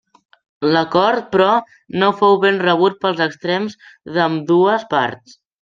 L'acord, 0.75 1.27
però, 1.35 1.49
no 2.03 2.09
fou 2.23 2.39
ben 2.45 2.59
rebut 2.63 2.99
pels 3.05 3.23
extrems 3.29 3.79
d'ambdues 4.17 4.91
parts. 4.99 5.41